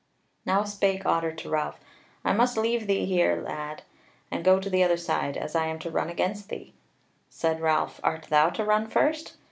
Now 0.47 0.63
spake 0.63 1.05
Otter 1.05 1.31
to 1.31 1.49
Ralph: 1.51 1.79
"I 2.25 2.33
must 2.33 2.57
leave 2.57 2.87
thee 2.87 3.05
here, 3.05 3.35
lad, 3.39 3.83
and 4.31 4.43
go 4.43 4.59
to 4.59 4.67
the 4.67 4.81
other 4.83 4.97
side, 4.97 5.37
as 5.37 5.55
I 5.55 5.67
am 5.67 5.77
to 5.77 5.91
run 5.91 6.09
against 6.09 6.49
thee." 6.49 6.73
Said 7.29 7.61
Ralph: 7.61 7.99
"Art 8.03 8.23
thou 8.31 8.49
to 8.49 8.65
run 8.65 8.87
first?" 8.87 9.37